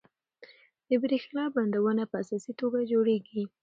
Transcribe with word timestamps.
د 0.87 0.89
بریښنا 1.03 1.43
بندونه 1.55 2.03
په 2.11 2.15
اساسي 2.23 2.53
توګه 2.61 2.79
جوړیږي. 2.91 3.43